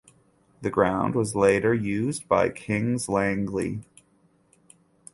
The 0.63 0.71
ground 0.71 1.13
was 1.13 1.35
later 1.35 1.75
used 1.75 2.27
by 2.27 2.49
Kings 2.49 3.07
Langley. 3.07 3.81